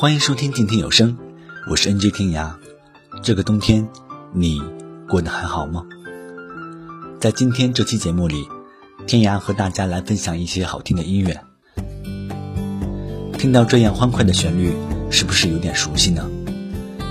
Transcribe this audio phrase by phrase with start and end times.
[0.00, 1.18] 欢迎收听静听有声，
[1.68, 2.52] 我是 NJ 天涯。
[3.20, 3.88] 这个冬天，
[4.32, 4.62] 你
[5.08, 5.84] 过得还好吗？
[7.18, 8.46] 在今天这期节目里，
[9.08, 11.40] 天涯和大家来分享一些好听的音乐。
[13.38, 14.72] 听到这样欢快的旋律，
[15.10, 16.30] 是不是有点熟悉呢？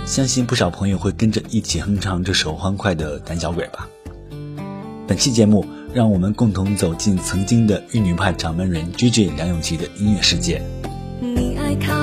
[0.06, 3.90] 相信不少朋友会跟着一起哼唱这首欢快的《胆小鬼》吧。
[5.06, 10.64] 本期节目，让我们共同走进曾经的玉女派掌门人 GJ 梁咏琪的音乐世界。
[11.20, 11.94] 你爱咖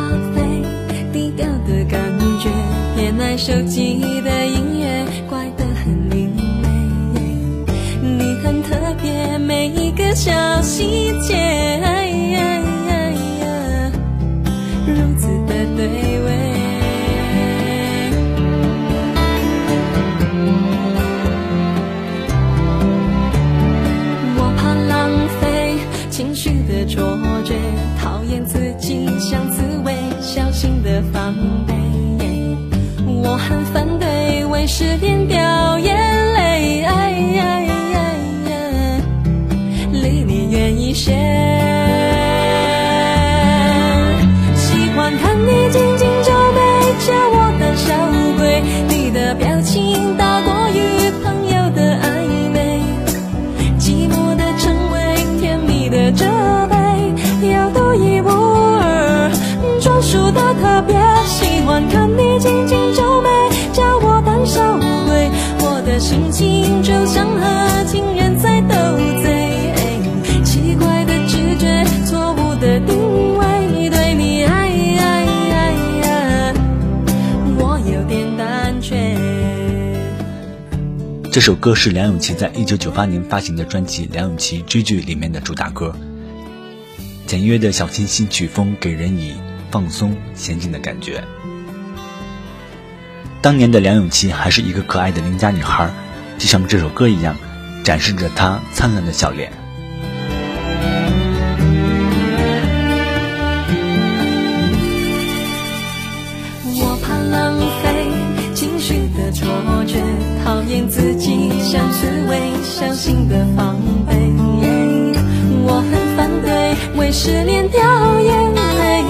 [3.37, 6.69] 手机的音乐，怪得很另类。
[8.01, 10.31] 你很特别，每一个小
[10.63, 12.41] 细节，哎呀
[12.89, 13.11] 呀
[13.41, 13.93] 呀
[14.87, 15.87] 如此的对
[16.21, 16.27] 味。
[24.37, 25.11] 我怕浪
[25.41, 25.77] 费
[26.09, 27.55] 情绪的错觉，
[28.01, 31.35] 讨厌自己像刺猬，小心的防
[31.67, 31.74] 备。
[33.35, 36.34] 我很反对为失恋表演，
[81.35, 85.93] 这首歌是梁咏琪在一九九八年发行的专辑《梁咏琪追剧》里面的主打歌。
[87.27, 89.35] 简约的小清新曲风给人以
[89.69, 91.25] 放松娴静的感觉。
[93.43, 95.93] 当年的梁咏琪还是一个可爱的邻家女孩，
[96.39, 97.37] 就像这首歌一样，
[97.83, 99.53] 展示着她灿烂的笑脸。
[112.75, 114.13] 小心的防备。
[115.65, 117.81] 我很反对为失恋掉
[118.21, 119.05] 眼泪，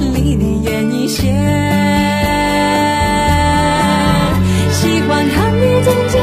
[0.00, 1.32] 离你远一些。
[4.72, 6.20] 喜欢看你紧紧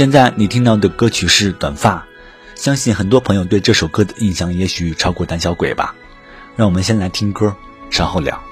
[0.00, 1.96] 现在你听到的歌曲是《短发》，
[2.54, 5.94] 相信很多朋友对这首歌的印象也许超过《胆小鬼》吧。
[6.56, 7.54] 让我们先来听歌，
[7.90, 8.42] 稍后聊。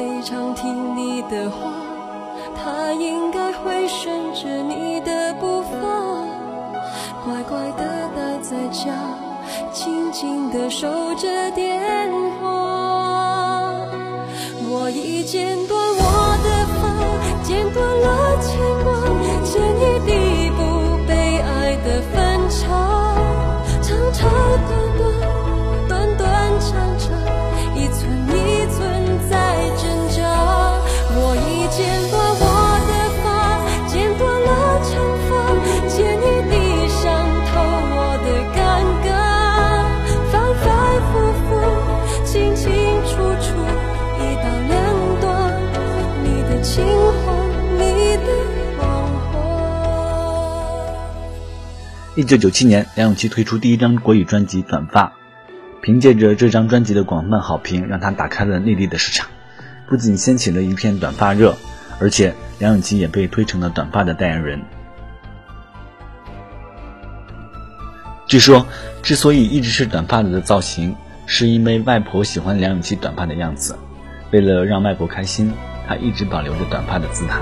[0.00, 1.70] 非常听你的话，
[2.56, 5.76] 他应该会顺着你的步伐，
[7.22, 7.84] 乖乖的
[8.16, 8.94] 待在家，
[9.70, 12.10] 静静的守着电
[12.40, 12.48] 话。
[14.70, 16.02] 我已剪断我
[16.44, 16.48] 的
[16.80, 16.80] 发，
[17.42, 18.88] 剪断了牵挂，
[19.44, 20.58] 剪一地不
[21.06, 21.12] 被
[21.42, 22.16] 爱的分
[22.48, 22.58] 岔，
[23.82, 24.30] 长长
[24.66, 24.79] 短
[52.20, 55.06] 一九九七年，梁咏琪推出第一张国语专辑《短发》，
[55.80, 59.30] 凭借着这张专辑的广泛好评，让她打开了内地的市场，
[59.88, 61.56] 不仅掀起了一片短发热，
[61.98, 64.60] 而且梁咏琪也被推成了短发的代言人。
[68.26, 68.66] 据说，
[69.02, 70.94] 之所以一直是短发的造型，
[71.24, 73.78] 是因为外婆喜欢梁咏琪短发的样子，
[74.30, 75.50] 为了让外婆开心，
[75.88, 77.40] 她一直保留着短发的姿态。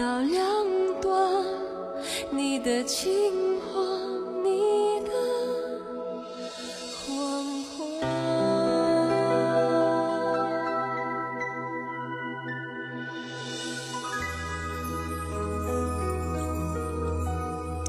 [0.00, 0.42] 到，两
[1.02, 1.44] 端，
[2.30, 3.12] 你的情
[3.60, 3.78] 话，
[4.42, 5.10] 你的
[7.04, 7.84] 谎话。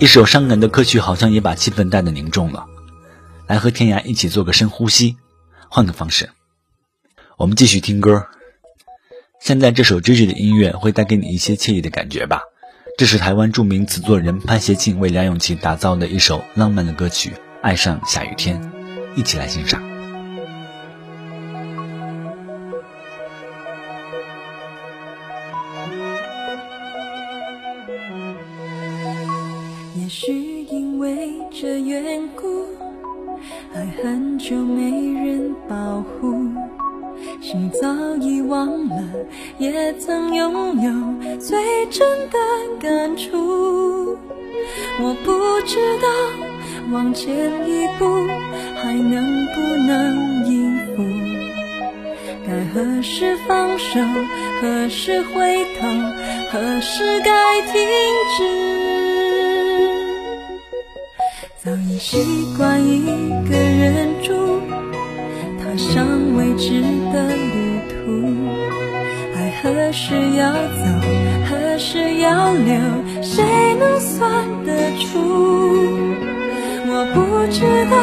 [0.02, 2.68] 一首伤感的歌曲好像也把气氛带得凝重了。
[3.48, 5.16] 来和天涯一起做个深呼吸，
[5.70, 6.30] 换个方式，
[7.38, 8.28] 我们继续听歌。
[9.42, 12.44] 现在这首追剧的音乐会带给你一些惬意的感觉吧。
[12.96, 17.30] 这是台湾著名词作人潘协庆为梁咏琪打造的一首浪漫的歌曲
[17.64, 18.62] 《爱上下雨天》，
[19.16, 20.01] 一起来欣赏。
[39.92, 42.38] 也曾拥有最真的
[42.80, 44.18] 感触。
[45.02, 46.08] 我不知道
[46.94, 47.30] 往前
[47.68, 48.06] 一步
[48.82, 51.04] 还能不能应付，
[52.48, 54.00] 该何时放手，
[54.62, 55.90] 何时回头，
[56.54, 57.82] 何时该停
[58.38, 58.40] 止。
[61.58, 62.18] 早已习
[62.58, 63.04] 惯一
[63.50, 64.62] 个人住，
[65.60, 66.82] 踏上未知
[67.12, 67.51] 的旅途。
[67.51, 67.51] 爱
[69.92, 70.86] 何时要走，
[71.50, 72.80] 何是要留，
[73.22, 73.44] 谁
[73.78, 75.20] 能算得出？
[76.88, 77.60] 我不知
[77.92, 77.98] 道，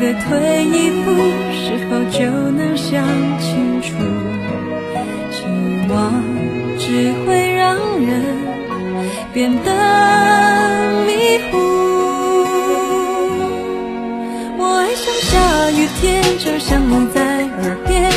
[0.00, 1.06] 各退一步，
[1.52, 2.18] 是否就
[2.50, 3.06] 能想
[3.38, 3.94] 清楚？
[5.30, 5.38] 期
[5.88, 5.94] 望
[6.80, 8.10] 只会让人
[9.32, 9.70] 变得
[11.06, 11.52] 迷糊。
[14.58, 17.22] 我爱上下雨天，就像你在
[17.62, 18.10] 耳边，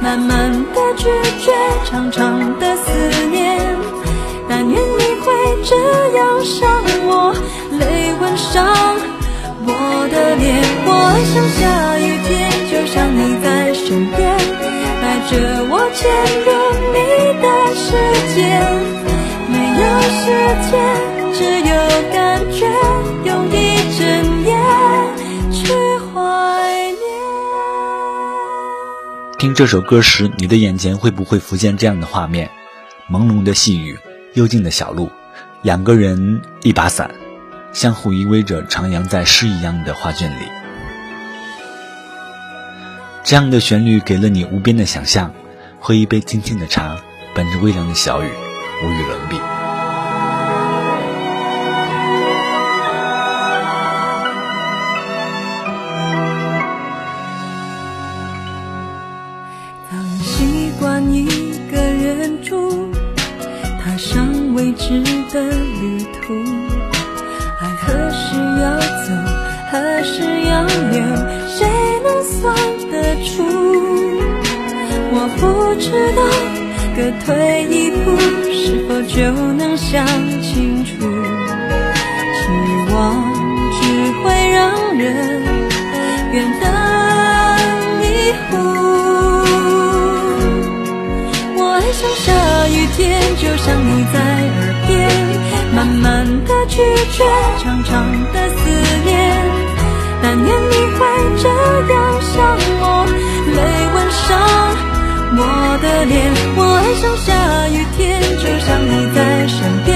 [0.00, 1.06] 慢慢的拒
[1.42, 1.50] 绝，
[1.86, 2.90] 长长的思
[3.30, 3.58] 念。
[4.46, 5.32] 但愿你会
[5.64, 5.74] 这
[6.14, 7.32] 样想我，
[7.78, 8.68] 泪吻上
[9.64, 9.72] 我
[10.12, 10.60] 的脸。
[10.84, 11.60] 我爱上下
[11.98, 12.28] 雨天，
[12.68, 14.20] 就像你在身边，
[15.00, 16.04] 带着我潜
[16.44, 16.48] 入
[16.92, 16.98] 你
[17.40, 17.86] 的世
[18.34, 18.36] 界。
[19.48, 19.82] 没有
[20.20, 20.28] 时
[20.70, 20.76] 间，
[29.60, 32.50] 这首歌时，你的眼前会不会浮现这样的画面？
[33.10, 33.98] 朦胧的细雨，
[34.32, 35.10] 幽静的小路，
[35.60, 37.10] 两个人，一把伞，
[37.70, 40.44] 相互依偎着，徜徉在诗一样的画卷里。
[43.22, 45.30] 这样的旋律给了你无边的想象。
[45.78, 46.96] 喝一杯清清的茶，
[47.34, 48.28] 伴着微凉的小雨，
[48.82, 49.59] 无与伦比。
[96.80, 97.24] 拒绝，
[97.62, 97.92] 长长
[98.32, 98.56] 的思
[99.04, 99.10] 念。
[100.22, 100.98] 但愿你会
[101.36, 101.44] 这
[101.92, 103.04] 样想我，
[103.54, 103.58] 泪
[103.94, 104.28] 吻上
[105.36, 105.38] 我
[105.82, 106.16] 的脸。
[106.56, 107.28] 我爱上下
[107.68, 109.92] 雨天，就像你在身边，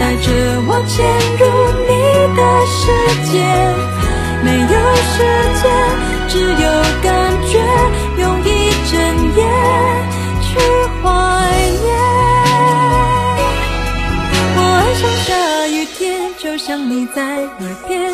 [0.00, 0.26] 带着
[0.66, 1.06] 我潜
[1.38, 1.40] 入
[1.86, 1.90] 你
[2.34, 2.80] 的世
[3.30, 3.32] 界。
[4.42, 4.74] 没有
[5.12, 5.22] 时
[5.62, 5.64] 间，
[6.26, 6.32] 只
[6.64, 6.66] 有
[7.00, 7.06] 感
[7.46, 7.54] 觉，
[16.72, 18.10] 想，你在耳边，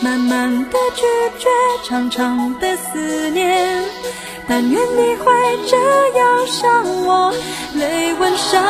[0.00, 1.02] 慢慢的拒
[1.36, 1.48] 绝，
[1.84, 3.82] 长长的思念。
[4.46, 5.32] 但愿你会
[5.66, 5.76] 这
[6.16, 7.32] 样想我，
[7.74, 8.62] 泪吻上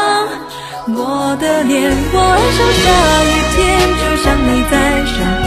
[0.96, 1.92] 我的脸。
[2.14, 2.88] 我爱上下
[3.28, 3.58] 雨天，
[4.00, 5.12] 就像你在身
[5.44, 5.46] 边，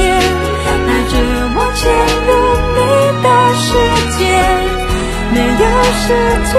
[0.85, 1.13] 带着
[1.55, 1.81] 我潜
[2.27, 2.29] 入
[2.77, 2.79] 你
[3.23, 3.67] 的世
[4.15, 4.21] 界。
[5.33, 5.65] 没有
[6.05, 6.05] 时
[6.51, 6.53] 间，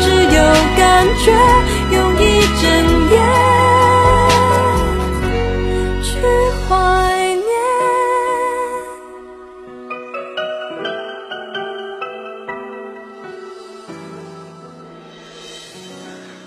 [0.00, 0.04] 只
[0.34, 0.40] 有
[0.78, 0.82] 感
[1.26, 1.26] 觉，
[1.92, 2.24] 用一
[2.62, 2.64] 整
[3.10, 3.12] 夜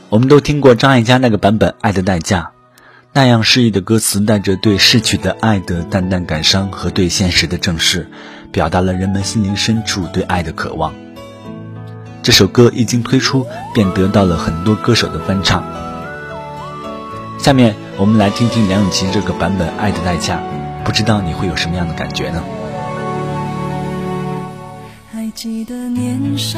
[0.10, 2.42] 我们都听过张艾嘉那个版本《爱的代价》，
[3.12, 8.10] 那样诗意的歌词，带着对逝去的爱的淡淡感伤和对现实的正视，
[8.50, 10.94] 表达了人们心灵深处对爱的渴望。
[12.24, 15.62] 这首歌一经推出，便得到了很多歌手的翻唱。
[17.38, 20.40] 下面我们来听听梁咏琪这个版本《爱的代价》，
[20.86, 22.42] 不知道你会有什么样的感觉呢？
[25.12, 26.58] 还记得年少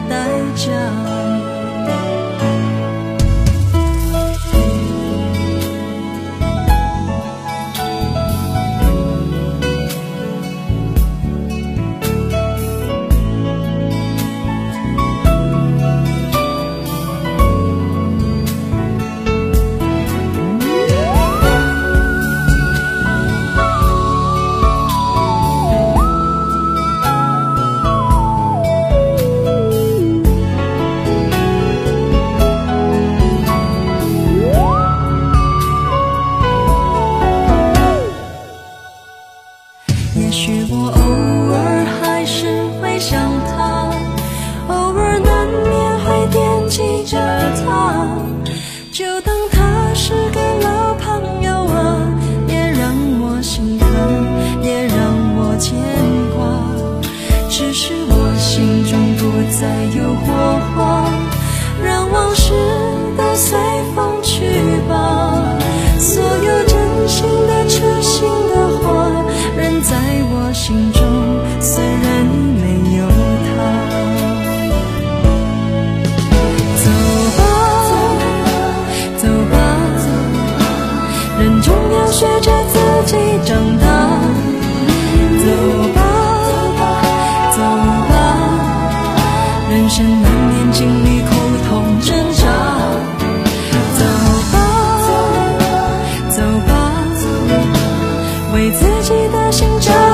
[99.21, 100.10] 你的心真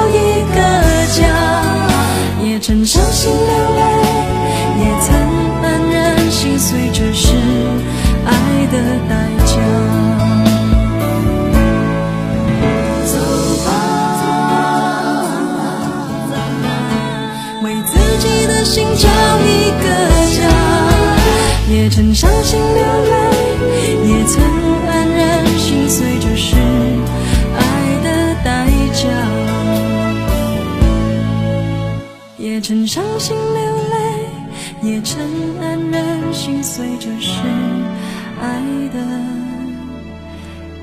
[38.97, 39.03] 的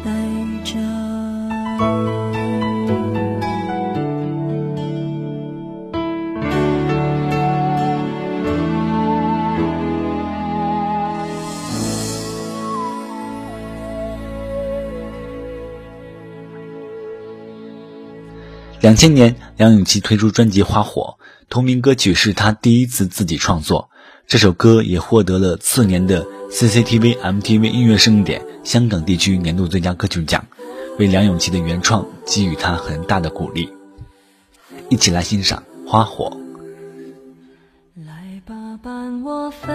[0.04, 0.10] 代
[0.64, 0.78] 价。
[18.80, 21.16] 两千年，梁咏琪推出专辑《花火》，
[21.48, 23.88] 同名歌曲是她第一次自己创作。
[24.26, 30.46] 这首歌也获得了次年的 CCTV MTV 音乐盛典香港地区年度最佳歌曲奖，
[31.00, 33.68] 为梁咏琪的原创给予她很大的鼓励。
[34.88, 36.38] 一起来欣赏《花火》。
[38.06, 39.66] 来吧，伴我飞，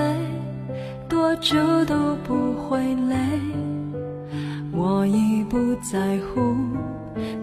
[1.10, 3.18] 多久都不会累。
[4.72, 6.56] 我已不在乎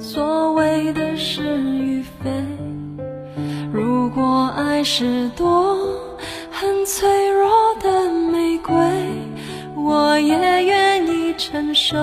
[0.01, 2.31] 所谓的是与非。
[3.70, 5.77] 如果爱是朵
[6.51, 7.51] 很脆弱
[7.83, 8.75] 的玫瑰，
[9.88, 11.96] 我也愿意承受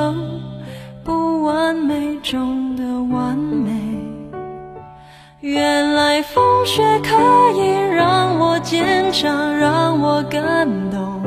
[1.03, 3.73] 不完美中的完美。
[5.41, 7.17] 原来风雪可
[7.59, 11.21] 以让我坚强，让我感动。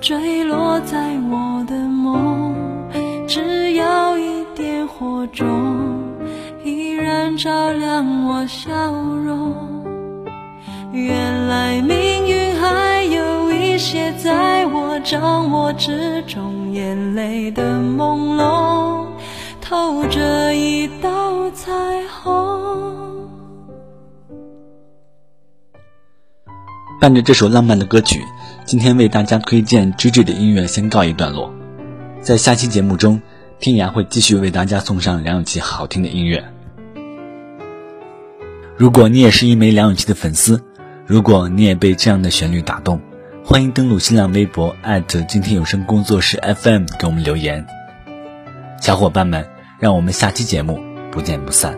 [0.00, 0.96] 坠落在
[1.28, 2.54] 我的梦，
[3.26, 6.04] 只要一点火种，
[6.62, 9.52] 依然照亮我笑容。
[10.92, 12.29] 原来命运
[13.90, 19.04] 写在我掌握之中，眼泪的朦胧，
[19.60, 21.72] 透着一道彩
[22.06, 23.28] 虹。
[27.00, 28.20] 伴着这首浪漫的歌曲，
[28.64, 31.52] 今天为大家推荐芝芝的音乐先告一段落。
[32.20, 33.20] 在下期节目中，
[33.58, 36.44] 天涯会继续为大家送上梁咏琪好听的音乐。
[38.76, 40.62] 如果你也是一枚梁咏琪的粉丝，
[41.06, 43.00] 如果你也被这样的旋律打动，
[43.50, 44.76] 欢迎登录新浪微博
[45.26, 47.66] 今天有声工作室 FM 给我们留言。
[48.80, 49.44] 小伙伴们，
[49.80, 51.76] 让我们下期节目不见不散。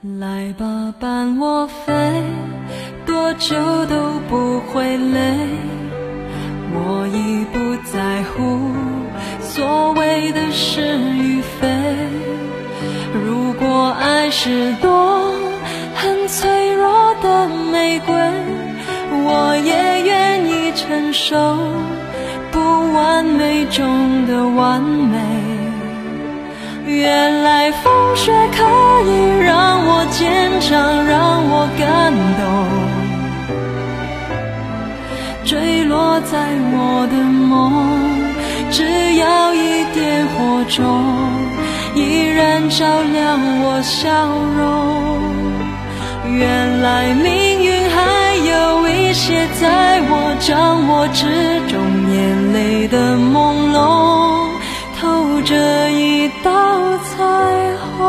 [0.00, 2.22] 来吧，伴我飞，
[3.04, 3.56] 多久
[3.86, 5.48] 都不会累。
[6.72, 8.70] 我已不在乎
[9.40, 11.66] 所谓的是与非。
[13.24, 15.34] 如果爱是多
[15.96, 18.14] 很脆弱的玫瑰，
[19.24, 21.34] 我也愿意承受
[22.52, 22.60] 不
[22.92, 25.18] 完美中的完美。
[26.84, 28.62] 原来风雪可
[29.08, 32.44] 以让我坚强，让我感动。
[35.44, 36.36] 坠落在
[36.72, 37.88] 我的梦，
[38.70, 38.84] 只
[39.16, 40.84] 要一点火种，
[41.94, 44.28] 依然照亮我笑
[44.58, 44.66] 容。
[46.32, 51.78] 原来命运还有一些在我掌握之中，
[52.12, 54.50] 眼泪的朦胧。
[54.98, 57.22] 透着一道彩
[57.98, 58.02] 虹，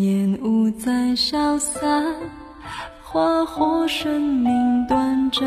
[0.00, 2.04] 烟雾在消散，
[3.02, 5.46] 花火生命短暂，